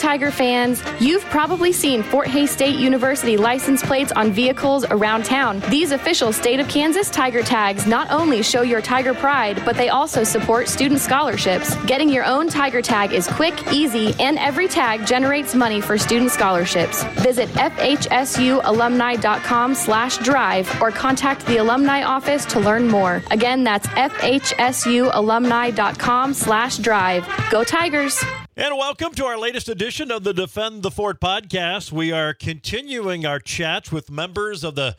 [0.00, 5.60] Tiger fans, you've probably seen Fort Hays State University license plates on vehicles around town.
[5.68, 9.90] These official state of Kansas Tiger tags not only show your Tiger pride, but they
[9.90, 11.74] also support student scholarships.
[11.84, 16.30] Getting your own Tiger tag is quick, easy, and every tag generates money for student
[16.30, 17.04] scholarships.
[17.22, 23.22] Visit fhsualumni.com slash drive or contact the alumni office to learn more.
[23.30, 27.28] Again, that's fhsualumni.com slash drive.
[27.50, 28.24] Go Tigers!
[28.62, 31.92] And welcome to our latest edition of the Defend the Fort podcast.
[31.92, 34.96] We are continuing our chats with members of the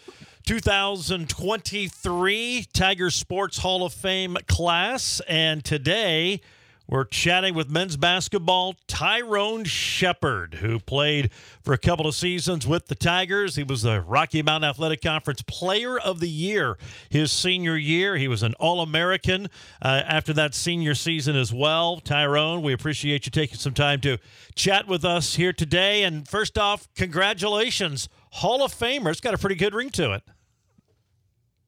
[0.48, 5.22] 2023 Tiger Sports Hall of Fame class.
[5.28, 6.42] And today,
[6.92, 11.32] we're chatting with men's basketball Tyrone Shephard, who played
[11.64, 13.56] for a couple of seasons with the Tigers.
[13.56, 16.78] He was the Rocky Mountain Athletic Conference Player of the Year
[17.10, 18.18] his senior year.
[18.18, 19.48] He was an All American
[19.82, 22.02] uh, after that senior season as well.
[22.02, 24.18] Tyrone, we appreciate you taking some time to
[24.54, 26.04] chat with us here today.
[26.04, 29.12] And first off, congratulations, Hall of Famer.
[29.12, 30.24] It's got a pretty good ring to it.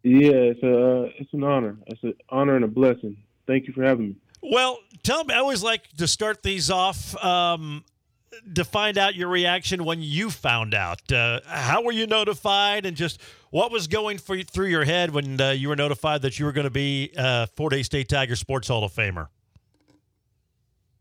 [0.03, 1.77] Yeah, it's a uh, it's an honor.
[1.87, 3.15] It's an honor and a blessing.
[3.47, 4.15] Thank you for having me.
[4.43, 5.33] Well, tell me.
[5.33, 7.85] I always like to start these off um,
[8.55, 11.09] to find out your reaction when you found out.
[11.11, 13.21] Uh, how were you notified, and just
[13.51, 16.51] what was going for through your head when uh, you were notified that you were
[16.51, 19.27] going to be uh, Fort Hays State Tiger Sports Hall of Famer?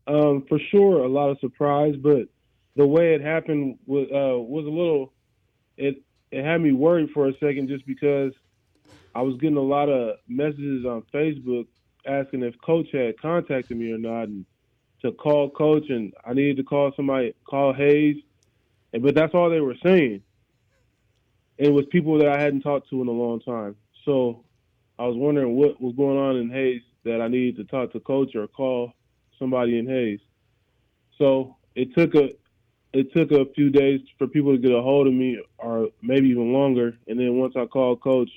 [0.07, 2.27] Um, for sure, a lot of surprise, but
[2.75, 5.11] the way it happened was uh, was a little.
[5.77, 8.31] It it had me worried for a second, just because
[9.13, 11.67] I was getting a lot of messages on Facebook
[12.05, 14.45] asking if coach had contacted me or not, and
[15.01, 18.17] to call coach, and I needed to call somebody, call Hays,
[18.93, 20.21] and but that's all they were saying.
[21.59, 23.75] And it was people that I hadn't talked to in a long time.
[24.05, 24.43] So
[24.97, 27.99] I was wondering what was going on in Hays that I needed to talk to
[27.99, 28.93] coach or call
[29.37, 30.19] somebody in Hays.
[31.17, 32.29] So it took a
[32.93, 36.29] it took a few days for people to get a hold of me, or maybe
[36.29, 36.95] even longer.
[37.07, 38.29] And then once I called coach,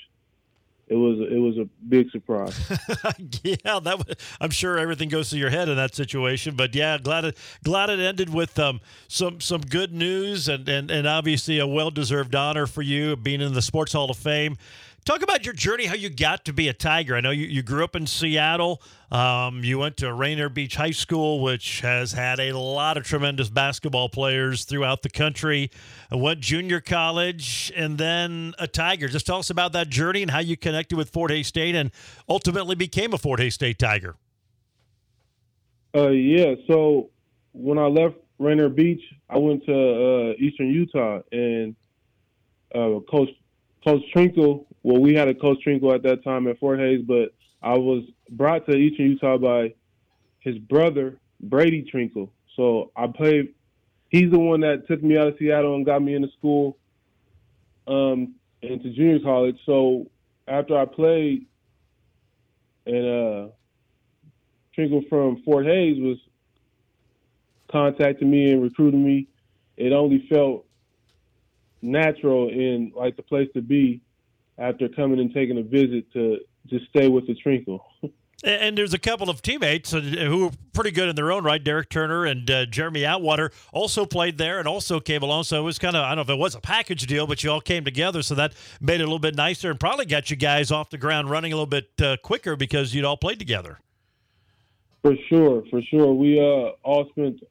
[0.88, 2.56] it was it was a big surprise.
[3.42, 6.98] yeah, that was, I'm sure everything goes through your head in that situation, but yeah,
[6.98, 11.58] glad it glad it ended with um, some some good news and, and and obviously
[11.58, 14.56] a well deserved honor for you being in the Sports Hall of Fame.
[15.06, 17.14] Talk about your journey, how you got to be a Tiger.
[17.14, 18.82] I know you, you grew up in Seattle.
[19.12, 23.48] Um, you went to Rainier Beach High School, which has had a lot of tremendous
[23.48, 25.70] basketball players throughout the country.
[26.10, 29.06] Went junior college and then a Tiger.
[29.06, 31.92] Just tell us about that journey and how you connected with Fort Hays State and
[32.28, 34.16] ultimately became a Fort Hays State Tiger.
[35.94, 36.56] Uh, yeah.
[36.66, 37.10] So
[37.52, 41.76] when I left Rainier Beach, I went to uh, Eastern Utah and
[42.74, 42.98] uh,
[43.86, 47.34] Coach Trinkle well, we had a coach Trinkle at that time at Fort Hays, but
[47.60, 49.74] I was brought to Eastern Utah by
[50.38, 52.30] his brother Brady Trinkle.
[52.54, 53.52] So I played.
[54.08, 56.78] He's the one that took me out of Seattle and got me into school,
[57.88, 59.58] um, into junior college.
[59.66, 60.08] So
[60.46, 61.46] after I played,
[62.86, 63.48] and uh,
[64.78, 66.18] Trinkle from Fort Hays was
[67.72, 69.26] contacting me and recruiting me,
[69.76, 70.65] it only felt
[71.86, 74.00] natural and like the place to be
[74.58, 77.80] after coming and taking a visit to just stay with the Trinkle.
[78.44, 81.62] And there's a couple of teammates who were pretty good in their own right.
[81.62, 85.44] Derek Turner and uh, Jeremy Atwater also played there and also came along.
[85.44, 87.42] So it was kind of, I don't know if it was a package deal, but
[87.42, 88.20] you all came together.
[88.20, 90.98] So that made it a little bit nicer and probably got you guys off the
[90.98, 93.78] ground running a little bit uh, quicker because you'd all played together.
[95.00, 95.64] For sure.
[95.70, 96.12] For sure.
[96.12, 97.42] We uh, all spent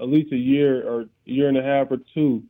[0.00, 2.42] at least a year or year and a half or two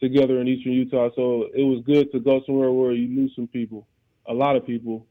[0.00, 1.10] together in Eastern Utah.
[1.14, 3.86] So it was good to go somewhere where you knew some people,
[4.26, 5.06] a lot of people.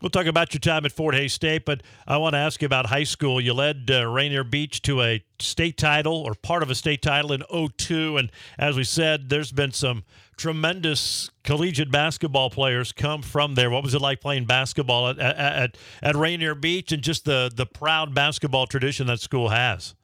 [0.00, 2.66] We'll talk about your time at Fort Hays State, but I want to ask you
[2.66, 3.40] about high school.
[3.40, 7.32] You led uh, Rainier Beach to a state title or part of a state title
[7.32, 8.16] in 02.
[8.16, 10.04] And as we said, there's been some
[10.36, 13.70] tremendous collegiate basketball players come from there.
[13.70, 17.66] What was it like playing basketball at, at, at Rainier Beach and just the, the
[17.66, 19.96] proud basketball tradition that school has?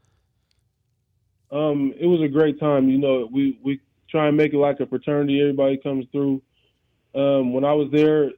[1.50, 2.88] Um, it was a great time.
[2.88, 3.80] You know, we we
[4.10, 5.40] try and make it like a fraternity.
[5.40, 6.42] Everybody comes through.
[7.14, 8.30] Um, when I was there,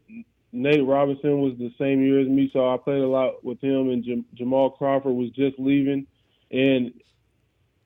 [0.52, 3.90] Nate Robinson was the same year as me, so I played a lot with him.
[3.90, 6.06] And Jam- Jamal Crawford was just leaving,
[6.50, 6.92] and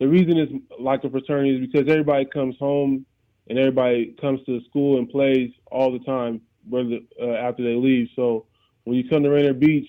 [0.00, 3.05] the reason it's like a fraternity is because everybody comes home
[3.49, 8.08] and everybody comes to school and plays all the time, whether uh, after they leave.
[8.17, 8.46] So
[8.84, 9.88] when you come to Rainier Beach,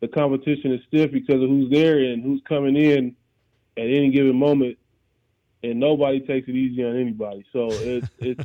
[0.00, 3.16] the competition is stiff because of who's there and who's coming in
[3.76, 4.78] at any given moment,
[5.62, 7.44] and nobody takes it easy on anybody.
[7.52, 8.44] So it's it's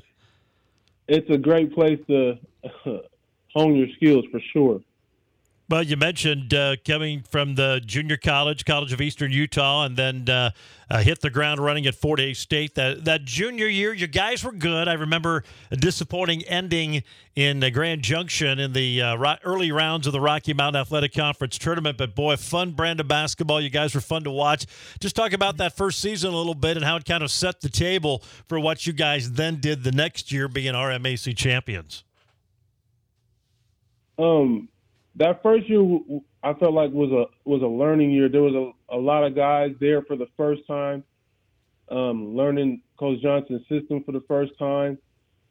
[1.07, 2.37] it's a great place to
[3.55, 4.81] hone your skills for sure.
[5.67, 10.29] Well, you mentioned uh, coming from the junior college, College of Eastern Utah, and then
[10.29, 10.51] uh,
[10.91, 12.75] uh, hit the ground running at Fort Hays State.
[12.75, 14.87] That that junior year, you guys were good.
[14.87, 17.01] I remember a disappointing ending
[17.35, 21.97] in Grand Junction in the uh, early rounds of the Rocky Mountain Athletic Conference tournament.
[21.97, 23.59] But boy, fun brand of basketball.
[23.59, 24.67] You guys were fun to watch.
[24.99, 27.61] Just talk about that first season a little bit and how it kind of set
[27.61, 32.03] the table for what you guys then did the next year, being RMAC champions.
[34.19, 34.69] Um
[35.17, 35.81] that first year
[36.43, 38.29] I felt like was a was a learning year.
[38.29, 41.03] There was a, a lot of guys there for the first time,
[41.89, 44.97] um, learning Coach Johnson's system for the first time,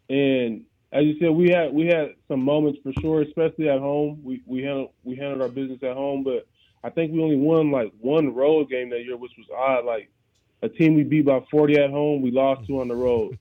[0.08, 4.20] and as you said, we had we had some moments for sure, especially at home.
[4.22, 6.46] We we handled we handled our business at home, but
[6.84, 9.84] I think we only won like one road game that year, which was odd.
[9.84, 10.10] Like
[10.62, 13.38] a team we beat by 40 at home, we lost to on the road,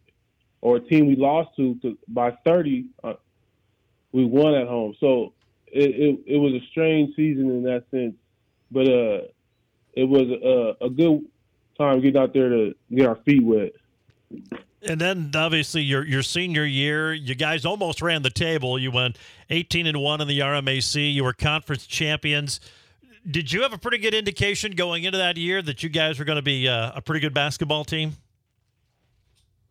[0.62, 3.14] or a team we lost to, to by 30, uh,
[4.12, 4.96] we won at home.
[5.00, 5.34] So
[5.74, 8.16] it, it, it was a strange season in that sense,
[8.72, 9.28] but uh,
[9.94, 11.26] it was a, a good
[11.78, 13.72] time getting out there to get our feet wet.
[14.86, 18.78] And then obviously your your senior year, you guys almost ran the table.
[18.78, 19.18] You went
[19.50, 21.14] 18 and 1 in the RMAC.
[21.14, 22.60] You were conference champions.
[23.30, 26.26] Did you have a pretty good indication going into that year that you guys were
[26.26, 28.18] going to be uh, a pretty good basketball team?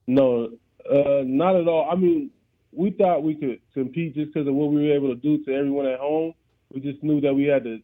[0.07, 0.49] No,
[0.91, 1.89] uh, not at all.
[1.91, 2.31] I mean,
[2.73, 5.55] we thought we could compete just because of what we were able to do to
[5.55, 6.33] everyone at home.
[6.73, 7.81] We just knew that we had to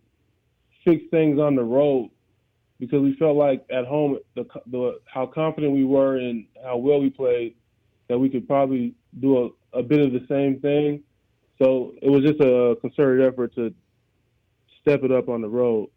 [0.84, 2.10] fix things on the road
[2.80, 7.00] because we felt like at home the, the how confident we were and how well
[7.00, 7.54] we played
[8.08, 11.02] that we could probably do a, a bit of the same thing.
[11.60, 13.74] So it was just a concerted effort to
[14.80, 15.90] step it up on the road.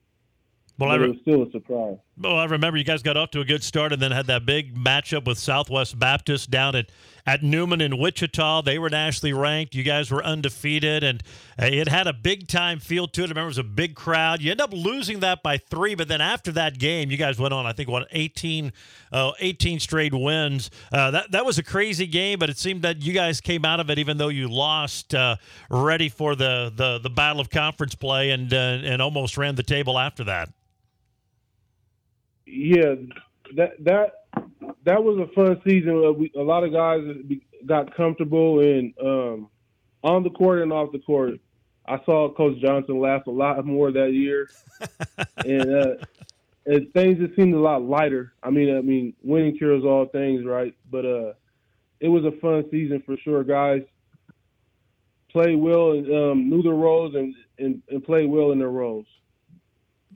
[0.78, 1.98] Well, I re- it was still a surprise.
[2.18, 4.46] Well, I remember you guys got off to a good start and then had that
[4.46, 6.92] big matchup with Southwest Baptist down at,
[7.26, 8.64] at Newman in Wichita.
[8.64, 9.74] They were nationally ranked.
[9.74, 11.24] You guys were undefeated, and
[11.58, 13.28] it had a big time feel to it.
[13.28, 14.42] I remember it was a big crowd.
[14.42, 17.54] You end up losing that by three, but then after that game, you guys went
[17.54, 18.74] on, I think, what, 18,
[19.14, 20.70] uh, 18 straight wins.
[20.92, 23.80] Uh, that, that was a crazy game, but it seemed that you guys came out
[23.80, 25.38] of it, even though you lost, uh,
[25.70, 29.64] ready for the, the, the battle of conference play and, uh, and almost ran the
[29.64, 30.50] table after that
[32.52, 32.96] yeah,
[33.56, 34.14] that that
[34.86, 36.18] that was a fun season.
[36.18, 37.02] We, a lot of guys
[37.66, 39.50] got comfortable and um,
[40.04, 41.34] on the court and off the court.
[41.86, 44.50] I saw Coach Johnson laugh a lot more that year,
[45.38, 45.96] and, uh,
[46.66, 48.34] and things just seemed a lot lighter.
[48.44, 50.76] I mean, I mean, winning cures all things, right?
[50.90, 51.34] But uh,
[52.00, 53.44] it was a fun season for sure.
[53.44, 53.82] Guys
[55.32, 59.08] played well and um, knew their roles and, and, and played well in their roles.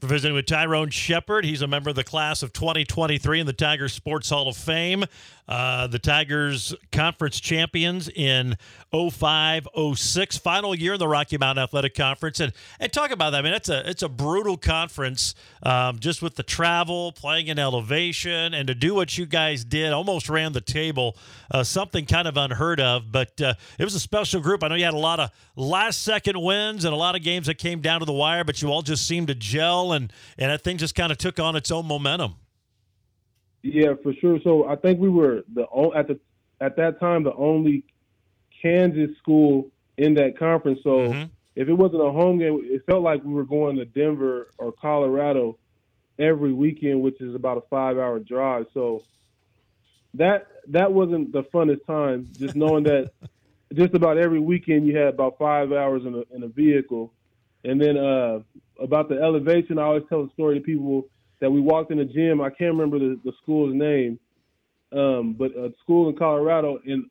[0.06, 1.46] Visiting with Tyrone Shephard.
[1.46, 5.06] He's a member of the class of 2023 in the Tigers Sports Hall of Fame.
[5.48, 8.58] Uh, the Tigers conference champions in
[8.92, 12.40] 05 06, final year in the Rocky Mountain Athletic Conference.
[12.40, 13.40] And and talk about that.
[13.40, 17.60] I mean, it's a it's a brutal conference um, just with the travel, playing in
[17.60, 21.16] elevation, and to do what you guys did, almost ran the table,
[21.52, 23.12] uh, something kind of unheard of.
[23.12, 24.64] But uh, it was a special group.
[24.64, 27.46] I know you had a lot of last second wins and a lot of games
[27.46, 30.52] that came down to the wire, but you all just seemed to gel and, and
[30.52, 32.36] that thing just kind of took on its own momentum.
[33.64, 34.40] Yeah, for sure.
[34.44, 35.64] So I think we were the
[35.96, 36.20] at the
[36.62, 37.84] at that time the only
[38.62, 40.80] Kansas school in that conference.
[40.84, 41.24] So mm-hmm.
[41.56, 44.72] if it wasn't a home game, it felt like we were going to Denver or
[44.72, 45.58] Colorado
[46.20, 48.68] every weekend, which is about a five-hour drive.
[48.74, 49.04] So
[50.14, 52.28] that that wasn't the funnest time.
[52.38, 53.12] Just knowing that
[53.74, 57.14] just about every weekend you had about five hours in a in a vehicle,
[57.64, 58.40] and then uh,
[58.80, 61.08] about the elevation, I always tell the story to people
[61.40, 62.42] that we walked in the gym.
[62.42, 64.20] I can't remember the, the school's name,
[64.92, 67.06] um, but a school in Colorado, and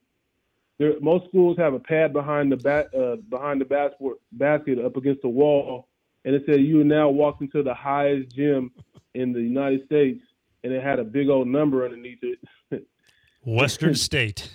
[0.78, 3.99] there, most schools have a pad behind the bat, uh, behind the basket,
[4.33, 5.88] basket up against the wall,
[6.25, 8.73] and it said you now walked into the highest gym
[9.14, 10.21] in the United States,
[10.64, 12.87] and it had a big old number underneath it.
[13.44, 14.50] Western State.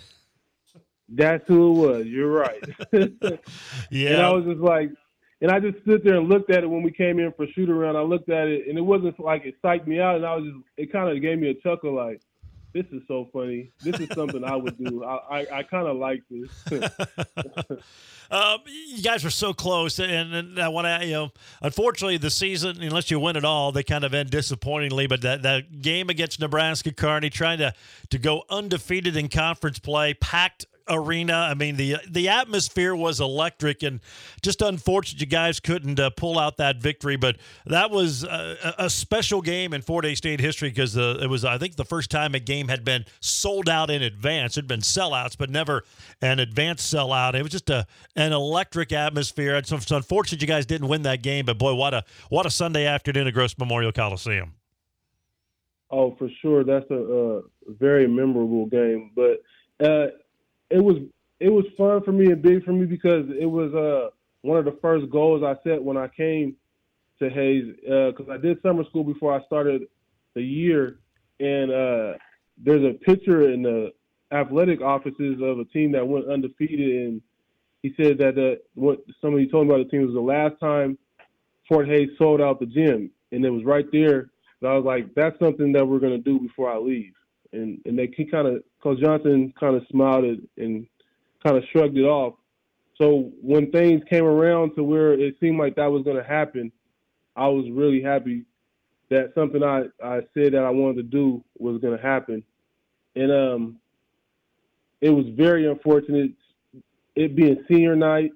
[1.08, 2.08] That's who it was.
[2.08, 2.64] You're right.
[3.90, 4.10] yeah.
[4.10, 4.92] And I was just like,
[5.42, 7.70] and I just stood there and looked at it when we came in for shoot
[7.70, 7.96] around.
[7.96, 10.46] I looked at it and it wasn't like it psyched me out, and I was
[10.46, 12.22] just it kind of gave me a chuckle, like
[12.74, 13.72] this is so funny.
[13.82, 15.04] This is something I would do.
[15.04, 16.50] I I, I kind of like this.
[18.32, 21.32] um, you guys are so close, and, and I want to you know,
[21.62, 25.08] unfortunately, the season unless you win it all, they kind of end disappointingly.
[25.08, 27.74] But that that game against Nebraska Kearney, trying to
[28.10, 31.34] to go undefeated in conference play, packed arena.
[31.34, 34.00] I mean, the the atmosphere was electric, and
[34.42, 37.16] just unfortunate you guys couldn't uh, pull out that victory.
[37.16, 41.28] But that was a, a special game in Fort Hays State history because uh, it
[41.28, 44.58] was, I think, the first time a game had been sold out in advance.
[44.58, 45.84] It had been sellouts, but never
[46.22, 47.36] an advanced sellout.
[47.36, 49.56] It was just a an electric atmosphere.
[49.56, 52.50] It's, it's unfortunate you guys didn't win that game, but boy, what a what a
[52.50, 54.54] Sunday afternoon at Gross Memorial Coliseum.
[55.92, 59.12] Oh, for sure, that's a, a very memorable game.
[59.16, 59.42] But
[59.84, 60.08] uh,
[60.70, 60.98] it was
[61.40, 64.10] it was fun for me and big for me because it was uh,
[64.42, 66.56] one of the first goals I set when I came
[67.20, 69.84] to Hays because uh, I did summer school before I started
[70.36, 71.00] the year,
[71.40, 72.14] and uh,
[72.58, 73.94] there's a picture in the
[74.32, 77.22] athletic offices of a team that went undefeated, and
[77.82, 80.98] he said that uh, what somebody told me about the team was the last time
[81.68, 84.30] Fort Hays sold out the gym, and it was right there.
[84.62, 87.14] And I was like, that's something that we're gonna do before I leave.
[87.52, 90.24] And and they kind of, Coach Johnson kind of smiled
[90.58, 90.88] and
[91.44, 92.36] kind of shrugged it off.
[92.98, 96.72] So when things came around to where it seemed like that was gonna happen,
[97.36, 98.46] I was really happy
[99.10, 102.44] that something I I said that I wanted to do was gonna happen.
[103.16, 103.80] And um,
[105.02, 106.32] it was very unfortunate.
[107.16, 108.32] It being senior night,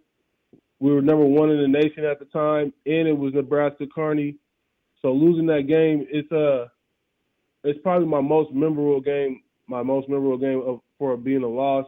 [0.79, 4.35] we were number one in the nation at the time, and it was Nebraska Kearney.
[5.01, 6.67] So losing that game, it's uh,
[7.63, 11.85] it's probably my most memorable game, my most memorable game of, for being a loss.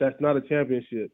[0.00, 1.10] That's not a championship.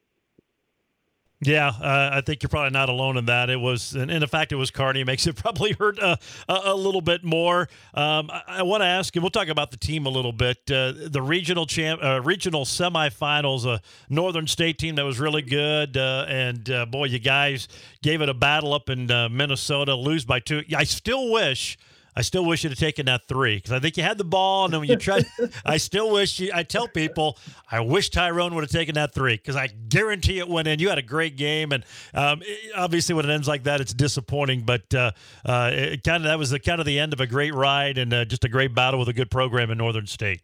[1.43, 3.49] Yeah, uh, I think you're probably not alone in that.
[3.49, 5.03] It was, and in fact, it was Kearney.
[5.03, 6.17] Makes it probably hurt uh,
[6.47, 7.67] a, a, little bit more.
[7.95, 9.21] Um, I, I want to ask you.
[9.21, 10.59] We'll talk about the team a little bit.
[10.69, 15.97] Uh, the regional champ, uh, regional semifinals, a Northern State team that was really good,
[15.97, 17.67] uh, and boy, you guys
[18.03, 19.95] gave it a battle up in Minnesota.
[19.95, 20.61] Lose by two.
[20.77, 21.75] I still wish
[22.15, 24.65] I still wish you'd have taken that three because I think you had the ball,
[24.65, 25.25] and then when you tried,
[25.65, 26.51] I still wish you.
[26.53, 27.37] I tell people,
[27.71, 30.79] I wish Tyrone would have taken that three because I guarantee it went in.
[30.79, 33.93] You had a great game, and um, it, obviously when it ends like that, it's
[33.93, 34.63] disappointing.
[34.63, 35.11] But uh,
[35.45, 37.97] uh, it kind of that was the kind of the end of a great ride
[37.97, 40.41] and uh, just a great battle with a good program in Northern State.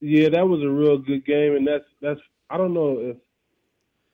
[0.00, 3.16] Yeah, that was a real good game, and that's that's I don't know if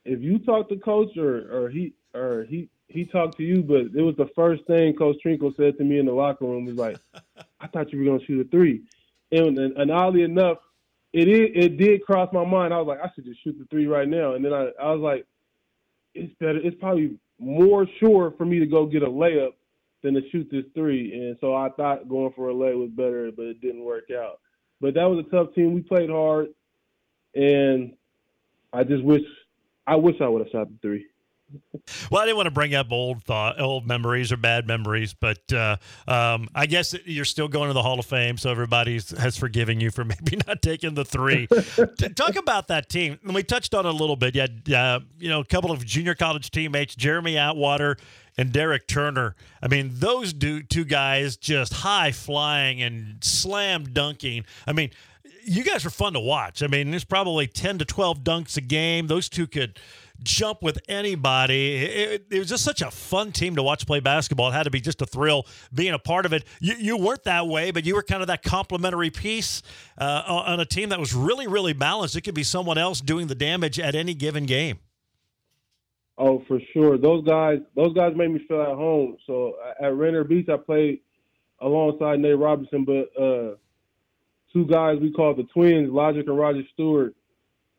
[0.05, 3.99] if you talk to coach or or he or he he talked to you, but
[3.99, 6.65] it was the first thing Coach Trinkle said to me in the locker room.
[6.65, 6.97] Was like,
[7.61, 8.83] "I thought you were going to shoot a three.
[9.31, 10.59] And, and, and oddly enough,
[11.13, 12.73] it is, it did cross my mind.
[12.73, 14.35] I was like, I should just shoot the three right now.
[14.35, 15.27] And then I, I was like,
[16.15, 16.59] it's better.
[16.59, 19.53] It's probably more sure for me to go get a layup
[20.03, 21.13] than to shoot this three.
[21.13, 24.41] And so I thought going for a lay was better, but it didn't work out.
[24.81, 25.75] But that was a tough team.
[25.75, 26.49] We played hard,
[27.35, 27.95] and
[28.73, 29.23] I just wish
[29.87, 31.07] I wish I would have shot the three
[32.11, 35.53] well, I didn't want to bring up old thought, old memories or bad memories, but
[35.53, 35.77] uh,
[36.07, 39.81] um, I guess you're still going to the Hall of Fame, so everybody has forgiven
[39.81, 41.47] you for maybe not taking the three.
[42.17, 43.19] Talk about that team.
[43.25, 44.35] We touched on it a little bit.
[44.35, 47.97] You had, uh, you know, a couple of junior college teammates, Jeremy Atwater
[48.37, 49.35] and Derek Turner.
[49.63, 54.45] I mean, those do, two guys just high flying and slam dunking.
[54.67, 54.91] I mean,
[55.45, 56.63] you guys are fun to watch.
[56.63, 59.07] I mean, there's probably 10 to 12 dunks a game.
[59.07, 59.79] Those two could
[60.23, 61.77] jump with anybody.
[61.77, 64.51] It, it, was just such a fun team to watch play basketball.
[64.51, 66.45] It had to be just a thrill being a part of it.
[66.61, 69.63] You, you weren't that way, but you were kind of that complementary piece
[69.99, 72.17] uh, on a team that was really, really balanced.
[72.17, 74.79] It could be someone else doing the damage at any given game.
[76.17, 76.99] Oh, for sure.
[76.99, 79.17] Those guys, those guys made me feel at home.
[79.27, 81.01] So at Rainier Beach, I played
[81.61, 83.55] alongside Nate Robinson, but uh,
[84.53, 87.15] two guys we called the twins, Logic and Roger Stewart.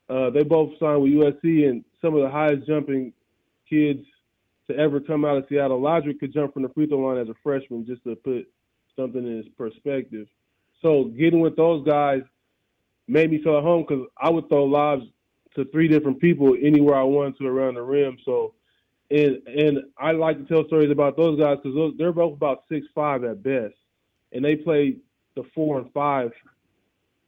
[0.10, 3.13] Uh, they both signed with USC, and some of the highest jumping
[3.70, 4.06] kids
[4.70, 5.82] to ever come out of Seattle.
[5.82, 8.48] Logic could jump from the free throw line as a freshman, just to put
[8.96, 10.27] something in his perspective.
[10.82, 12.22] So getting with those guys
[13.08, 15.06] made me feel at home because I would throw lobs
[15.56, 18.18] to three different people anywhere I wanted to around the rim.
[18.24, 18.53] So,
[19.10, 22.86] and and I like to tell stories about those guys because they're both about six
[22.94, 23.74] five at best,
[24.32, 24.98] and they play
[25.36, 26.32] the four and five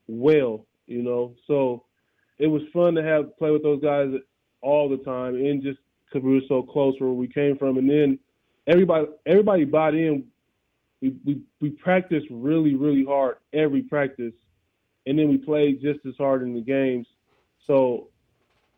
[0.07, 1.33] well, you know.
[1.47, 1.85] So
[2.37, 4.09] it was fun to have play with those guys
[4.61, 7.89] all the time, and just because we were so close where we came from, and
[7.89, 8.19] then
[8.67, 10.25] everybody everybody bought in.
[11.01, 14.33] We we we practiced really really hard every practice,
[15.05, 17.07] and then we played just as hard in the games.
[17.65, 18.09] So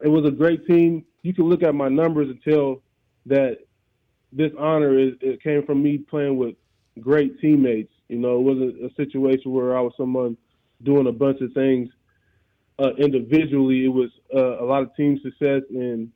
[0.02, 1.06] it was a great team.
[1.22, 2.82] You can look at my numbers and tell
[3.26, 3.60] that
[4.32, 6.56] this honor is it came from me playing with
[7.00, 7.92] great teammates.
[8.10, 10.38] You know, it wasn't a situation where I was someone
[10.84, 11.90] doing a bunch of things
[12.80, 13.86] uh, individually.
[13.86, 16.12] It was uh, a lot of team success and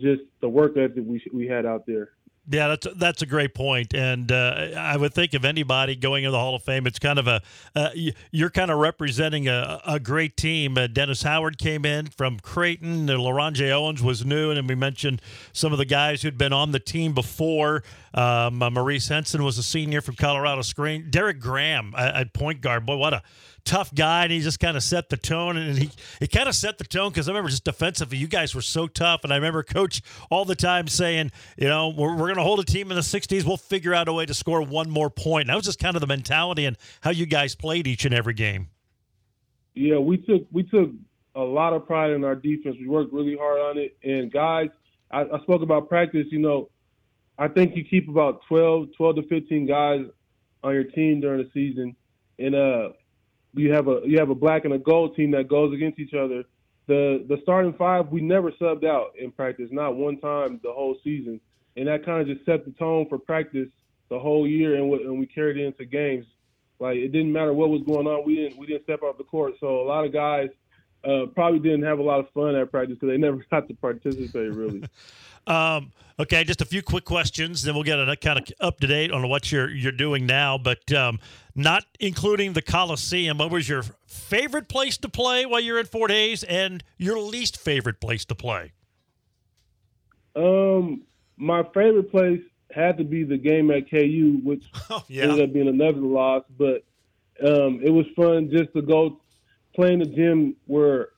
[0.00, 2.10] just the work ethic we we had out there.
[2.48, 3.94] Yeah, that's that's a great point.
[3.94, 7.18] and uh, I would think of anybody going into the Hall of Fame, it's kind
[7.18, 7.42] of a
[7.76, 7.90] uh,
[8.32, 10.76] you're kind of representing a, a great team.
[10.76, 13.08] Uh, Dennis Howard came in from Creighton.
[13.08, 13.70] Uh, J.
[13.70, 17.14] Owens was new, and we mentioned some of the guys who'd been on the team
[17.14, 17.84] before.
[18.14, 21.08] Um, uh, Maurice Henson was a senior from Colorado Springs.
[21.10, 23.22] Derek Graham at point guard, boy, what a
[23.60, 25.56] tough guy, and he just kind of set the tone.
[25.56, 28.54] And he, he kind of set the tone because I remember just defensively, you guys
[28.54, 29.24] were so tough.
[29.24, 32.60] And I remember Coach all the time saying, you know, we're, we're going to hold
[32.60, 33.44] a team in the 60s.
[33.44, 35.42] We'll figure out a way to score one more point.
[35.42, 38.14] And that was just kind of the mentality and how you guys played each and
[38.14, 38.68] every game.
[39.74, 40.90] Yeah, we took we took
[41.34, 42.76] a lot of pride in our defense.
[42.78, 43.96] We worked really hard on it.
[44.02, 44.68] And guys,
[45.10, 46.26] I, I spoke about practice.
[46.30, 46.70] You know,
[47.38, 50.00] I think you keep about 12, 12 to 15 guys
[50.62, 51.96] on your team during the season.
[52.38, 52.88] And uh,
[53.54, 56.14] you have a you have a black and a gold team that goes against each
[56.14, 56.44] other.
[56.86, 60.96] The the starting five we never subbed out in practice, not one time the whole
[61.02, 61.40] season,
[61.76, 63.68] and that kind of just set the tone for practice
[64.08, 66.26] the whole year, and, and we carried it into games.
[66.78, 69.24] Like it didn't matter what was going on, we didn't we didn't step off the
[69.24, 69.54] court.
[69.60, 70.48] So a lot of guys
[71.04, 73.74] uh, probably didn't have a lot of fun at practice because they never got to
[73.74, 74.84] participate really.
[75.46, 78.86] um, okay, just a few quick questions, then we'll get a kind of up to
[78.86, 80.58] date on what you're you're doing now.
[80.58, 81.18] But um,
[81.54, 86.10] not including the Coliseum, what was your favorite place to play while you're at Fort
[86.10, 88.72] Hays, and your least favorite place to play?
[90.36, 91.02] Um,
[91.36, 92.40] my favorite place
[92.72, 95.24] had to be the game at KU, which oh, yeah.
[95.24, 96.44] ended up being another loss.
[96.56, 96.84] But
[97.44, 99.20] um, it was fun just to go
[99.74, 101.08] play in the gym where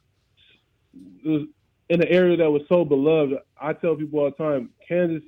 [1.24, 1.42] it was
[1.88, 3.38] in an area that was so beloved.
[3.60, 5.22] I tell people all the time, Kansas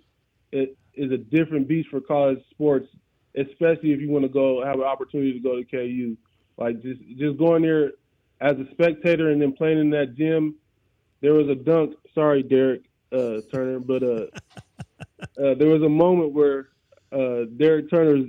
[0.53, 2.87] is a different beast for college sports,
[3.37, 6.17] especially if you want to go have an opportunity to go to KU.
[6.57, 7.93] Like just just going there
[8.41, 10.57] as a spectator and then playing in that gym.
[11.21, 11.97] There was a dunk.
[12.15, 14.27] Sorry, Derek uh, Turner, but uh,
[15.43, 16.69] uh, there was a moment where
[17.13, 18.27] uh, Derek Turner's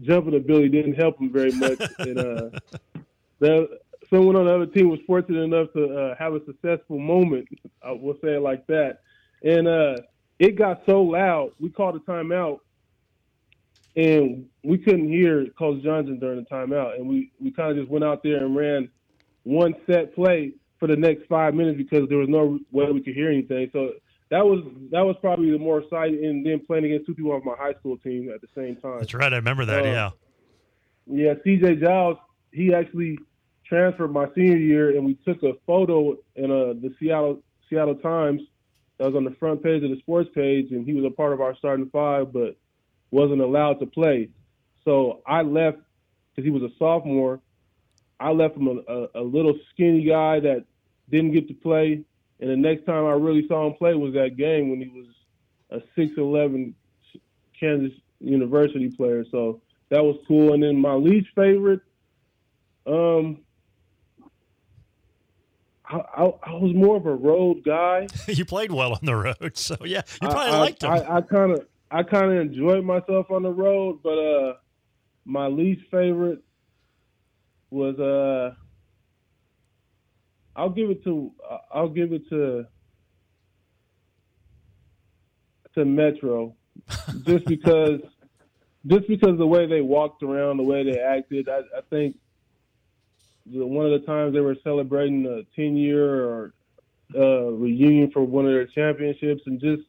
[0.00, 2.50] jumping ability didn't help him very much, and uh,
[3.40, 3.78] that
[4.10, 7.48] someone on the other team was fortunate enough to uh, have a successful moment.
[7.82, 9.00] I will say it like that.
[9.42, 9.96] And uh,
[10.38, 12.60] it got so loud, we called a timeout,
[13.96, 16.96] and we couldn't hear Coach Johnson during the timeout.
[16.96, 18.90] And we, we kind of just went out there and ran
[19.44, 23.14] one set play for the next five minutes because there was no way we could
[23.14, 23.70] hear anything.
[23.72, 23.92] So
[24.30, 26.24] that was that was probably the more exciting.
[26.24, 28.98] And then playing against two people on my high school team at the same time.
[28.98, 29.32] That's right.
[29.32, 29.86] I remember that.
[29.86, 30.10] Uh, yeah.
[31.06, 31.34] Yeah.
[31.42, 31.76] C.J.
[31.76, 32.18] Giles,
[32.52, 33.18] he actually
[33.64, 37.40] transferred my senior year, and we took a photo in uh, the Seattle
[37.70, 38.42] Seattle Times
[38.98, 41.32] that was on the front page of the sports page, and he was a part
[41.32, 42.56] of our starting five, but
[43.10, 44.28] wasn't allowed to play.
[44.84, 45.78] So I left
[46.30, 47.40] because he was a sophomore.
[48.18, 50.64] I left him a, a, a little skinny guy that
[51.10, 52.02] didn't get to play,
[52.40, 55.06] and the next time I really saw him play was that game when he was
[55.70, 56.74] a six eleven
[57.58, 59.24] Kansas University player.
[59.30, 60.52] So that was cool.
[60.54, 61.80] And then my least favorite,
[62.86, 63.38] um,
[65.88, 68.08] I, I, I, was more of a road guy.
[68.28, 70.90] you played well on the road, so yeah, you probably I, liked him.
[70.90, 74.54] I kind of I kind of enjoyed myself on the road, but uh,
[75.24, 76.42] my least favorite
[77.70, 78.54] was uh,
[80.56, 81.32] I'll give it to
[81.72, 82.66] I'll give it to
[85.74, 86.56] to Metro,
[87.22, 88.00] just because
[88.86, 92.16] just because the way they walked around, the way they acted, I, I think
[93.46, 96.54] one of the times they were celebrating a 10 year or
[97.14, 99.82] uh, reunion for one of their championships, and just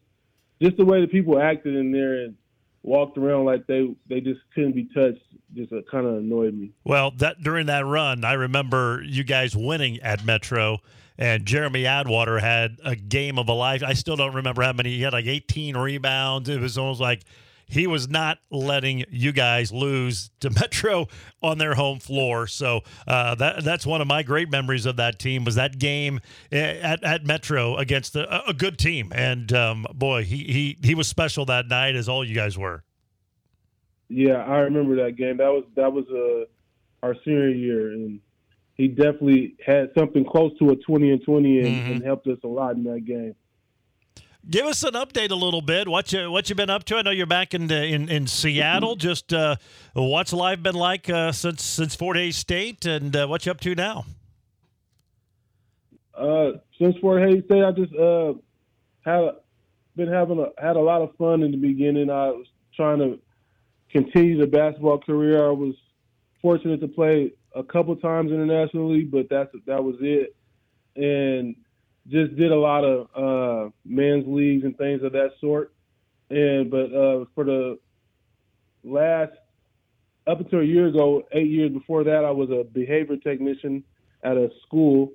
[0.62, 2.36] just the way the people acted in there and
[2.84, 5.22] walked around like they they just couldn't be touched
[5.54, 6.72] just uh, kind of annoyed me.
[6.84, 10.80] Well, that during that run, I remember you guys winning at Metro.
[11.20, 13.82] And Jeremy Atwater had a game of a life.
[13.82, 14.91] I still don't remember how many.
[14.91, 16.48] He had like 18 rebounds.
[16.48, 17.24] It was almost like
[17.67, 21.08] he was not letting you guys lose to Metro
[21.41, 22.47] on their home floor.
[22.47, 26.19] So uh, that that's one of my great memories of that team was that game
[26.51, 29.12] at, at Metro against a, a good team.
[29.13, 32.84] And um, boy, he, he he was special that night, as all you guys were.
[34.10, 35.38] Yeah, I remember that game.
[35.38, 38.21] That was that was uh, our senior year, and
[38.75, 41.91] he definitely had something close to a twenty and twenty, and, mm-hmm.
[41.93, 43.36] and helped us a lot in that game
[44.50, 45.88] give us an update a little bit.
[45.88, 46.95] What you what you been up to?
[46.97, 48.95] I know you're back in in, in Seattle.
[48.95, 49.56] Just uh,
[49.93, 53.60] what's life been like uh, since since Fort Hays State, and uh, what you up
[53.62, 54.06] to now?
[56.13, 58.34] Uh, since Fort Hays State, I just uh,
[59.06, 59.30] had
[59.95, 62.10] been having a, had a lot of fun in the beginning.
[62.10, 63.19] I was trying to
[63.91, 65.45] continue the basketball career.
[65.45, 65.76] I was
[66.41, 70.36] fortunate to play a couple times internationally, but that's that was it.
[70.95, 71.56] And
[72.10, 75.74] just did a lot of uh, men's leagues and things of that sort.
[76.30, 77.80] and but uh, for the
[78.84, 79.34] last
[80.26, 83.84] up until a year ago, eight years before that, I was a behavior technician
[84.24, 85.13] at a school,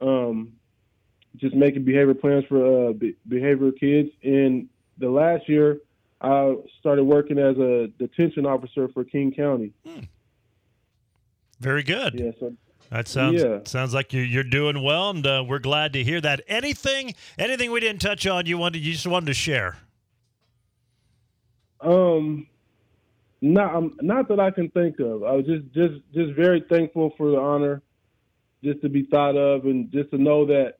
[0.00, 0.52] um,
[1.36, 4.08] just making behavior plans for uh, be- behavioral kids.
[4.22, 5.80] And the last year,
[6.20, 9.72] I started working as a detention officer for King County.
[9.86, 10.04] Hmm.
[11.60, 12.18] Very good.
[12.18, 12.54] Yeah, so
[12.90, 13.58] that sounds yeah.
[13.64, 16.42] sounds like you're you're doing well, and uh, we're glad to hear that.
[16.48, 19.76] Anything anything we didn't touch on, you wanted you just wanted to share.
[21.80, 22.46] Um,
[23.40, 25.22] not um, not that I can think of.
[25.24, 27.82] I was just just just very thankful for the honor,
[28.64, 30.78] just to be thought of, and just to know that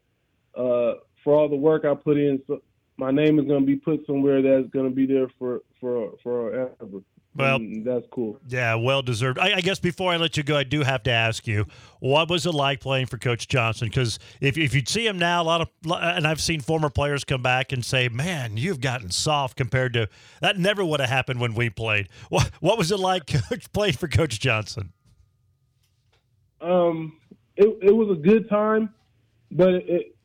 [0.57, 2.62] uh, for all the work I put in, so
[2.97, 6.12] my name is going to be put somewhere that's going to be there for for
[6.23, 7.03] forever.
[7.37, 8.38] Well, and that's cool.
[8.49, 9.38] Yeah, well deserved.
[9.38, 11.66] I, I, guess before I let you go, I do have to ask you,
[12.01, 13.88] what was it like playing for Coach Johnson?
[13.88, 17.25] Because if, if you'd see him now, a lot of, and I've seen former players
[17.25, 20.09] come back and say, "Man, you've gotten soft compared to
[20.40, 20.59] that.
[20.59, 23.27] Never would have happened when we played." What What was it like
[23.72, 24.92] playing for Coach Johnson?
[26.61, 27.18] Um,
[27.57, 28.94] it it was a good time,
[29.51, 30.16] but it,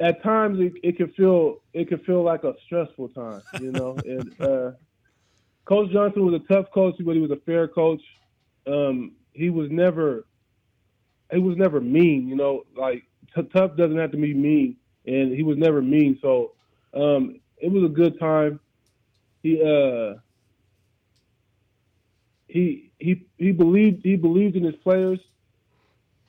[0.00, 3.96] at times it, it could feel it could feel like a stressful time, you know.
[4.04, 4.72] and uh,
[5.66, 8.00] Coach Johnson was a tough coach, but he was a fair coach.
[8.66, 10.26] Um, he was never
[11.32, 12.64] he was never mean, you know.
[12.76, 14.76] Like t- tough doesn't have to be mean,
[15.06, 16.18] and he was never mean.
[16.22, 16.52] So
[16.94, 18.60] um, it was a good time.
[19.42, 20.14] He uh,
[22.48, 25.18] he he he believed he believed in his players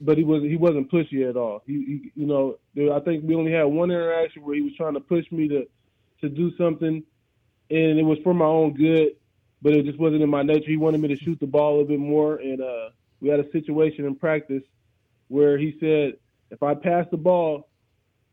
[0.01, 1.63] but he was he wasn't pushy at all.
[1.65, 2.57] He, he you know,
[2.93, 5.67] I think we only had one interaction where he was trying to push me to
[6.21, 7.03] to do something,
[7.69, 9.15] and it was for my own good,
[9.61, 10.69] but it just wasn't in my nature.
[10.69, 12.89] He wanted me to shoot the ball a little bit more, and uh,
[13.21, 14.63] we had a situation in practice
[15.27, 16.13] where he said,
[16.51, 17.69] if I pass the ball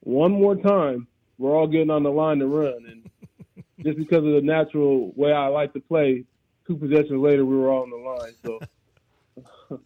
[0.01, 1.09] one more time,
[1.39, 5.33] we're all getting on the line to run, and just because of the natural way
[5.33, 6.25] I like to play,
[6.67, 8.35] two possessions later we were all on the line.
[9.71, 9.79] So,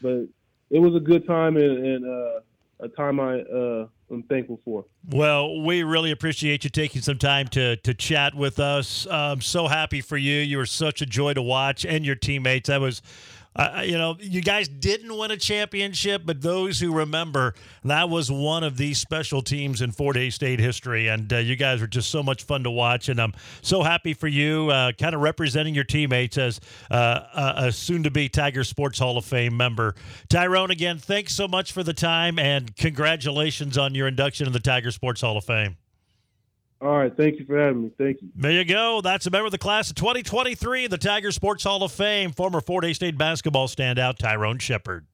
[0.00, 0.28] but
[0.70, 2.40] it was a good time and, and uh,
[2.80, 4.84] a time I uh, am thankful for.
[5.08, 9.06] Well, we really appreciate you taking some time to to chat with us.
[9.10, 10.38] I'm so happy for you.
[10.38, 12.68] You were such a joy to watch, and your teammates.
[12.68, 13.02] That was
[13.54, 18.30] uh, you know, you guys didn't win a championship, but those who remember, that was
[18.30, 21.08] one of these special teams in Fort Hays State history.
[21.08, 23.08] And uh, you guys were just so much fun to watch.
[23.08, 26.60] And I'm so happy for you, uh, kind of representing your teammates as
[26.90, 29.94] uh, a soon to be Tiger Sports Hall of Fame member.
[30.28, 34.60] Tyrone, again, thanks so much for the time and congratulations on your induction in the
[34.60, 35.76] Tiger Sports Hall of Fame.
[36.82, 37.16] All right.
[37.16, 37.90] Thank you for having me.
[37.96, 38.28] Thank you.
[38.34, 39.00] There you go.
[39.00, 42.60] That's a member of the class of 2023, the Tiger Sports Hall of Fame, former
[42.60, 45.06] Fort Hays State basketball standout Tyrone Shephard.